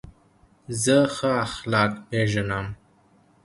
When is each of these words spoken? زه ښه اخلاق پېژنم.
زه 0.83 0.97
ښه 1.15 1.29
اخلاق 1.45 1.91
پېژنم. 2.09 2.67